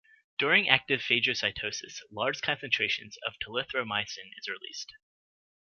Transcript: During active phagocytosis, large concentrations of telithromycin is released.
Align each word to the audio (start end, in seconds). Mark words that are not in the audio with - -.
During 0.39 0.67
active 0.67 1.01
phagocytosis, 1.01 1.99
large 2.09 2.41
concentrations 2.41 3.17
of 3.23 3.35
telithromycin 3.37 4.31
is 4.35 4.49
released. 4.49 4.91